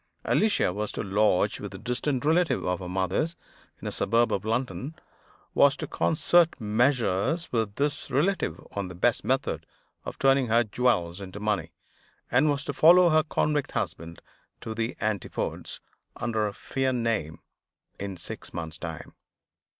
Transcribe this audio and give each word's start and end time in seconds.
Alicia 0.25 0.73
was 0.73 0.91
to 0.93 1.03
lodge 1.03 1.59
with 1.59 1.75
a 1.75 1.77
distant 1.77 2.25
relative 2.25 2.65
of 2.65 2.79
her 2.79 2.89
mother's 2.89 3.35
in 3.79 3.87
a 3.87 3.91
suburb 3.91 4.33
of 4.33 4.43
London; 4.43 4.95
was 5.53 5.77
to 5.77 5.85
concert 5.85 6.59
measures 6.59 7.51
with 7.51 7.75
this 7.75 8.09
relative 8.09 8.59
on 8.71 8.87
the 8.87 8.95
best 8.95 9.23
method 9.23 9.63
of 10.03 10.17
turning 10.17 10.47
her 10.47 10.63
jewels 10.63 11.21
into 11.21 11.39
money; 11.39 11.71
and 12.31 12.49
was 12.49 12.63
to 12.63 12.73
follow 12.73 13.09
her 13.09 13.21
convict 13.21 13.73
husband 13.73 14.23
to 14.59 14.73
the 14.73 14.97
Antipodes, 15.01 15.79
under 16.15 16.47
a 16.47 16.53
feigned 16.55 17.03
name, 17.03 17.39
in 17.99 18.17
six 18.17 18.55
months' 18.55 18.79
time. 18.79 19.13